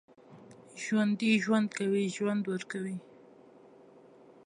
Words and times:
ژوندي 0.83 1.31
ژوند 1.45 1.67
کوي، 1.77 2.03
ژوند 2.15 2.43
ورکوي 2.51 2.97